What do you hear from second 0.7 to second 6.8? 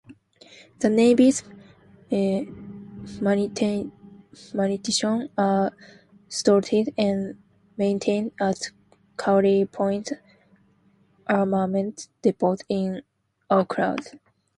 The Navy's munitions are stored